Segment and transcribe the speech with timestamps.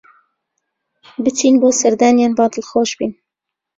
[1.23, 3.11] بچین بۆ سەردانیان با دڵخۆش بین